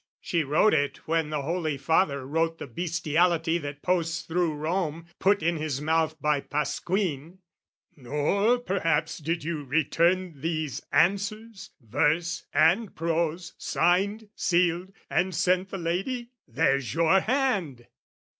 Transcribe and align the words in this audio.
"She 0.19 0.43
wrote 0.43 0.73
it 0.73 1.05
when 1.07 1.29
the 1.29 1.43
Holy 1.43 1.77
Father 1.77 2.25
wrote 2.25 2.57
"The 2.57 2.65
bestiality 2.65 3.59
that 3.59 3.83
posts 3.83 4.23
thro' 4.23 4.51
Rome, 4.51 5.05
"Put 5.19 5.43
in 5.43 5.57
his 5.57 5.79
mouth 5.79 6.19
by 6.19 6.39
Pasquin." 6.41 7.37
"Nor 7.95 8.57
perhaps 8.57 9.19
"Did 9.19 9.43
you 9.43 9.63
return 9.63 10.41
these 10.41 10.81
answers, 10.91 11.69
verse, 11.79 12.45
and 12.51 12.95
prose, 12.95 13.53
"Signed, 13.59 14.29
sealed 14.35 14.91
and 15.07 15.35
sent 15.35 15.69
the 15.69 15.77
lady? 15.77 16.31
There's 16.47 16.95
your 16.95 17.19
hand!" 17.19 17.85